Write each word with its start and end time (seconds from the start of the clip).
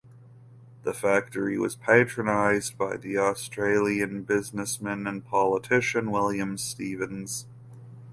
The 0.81 0.95
factory 0.95 1.59
was 1.59 1.75
patronized 1.75 2.75
by 2.75 2.97
the 2.97 3.19
Australian 3.19 4.23
businessmen 4.23 5.05
and 5.05 5.23
politician 5.23 6.09
William 6.09 6.57
Stephens. 6.57 7.45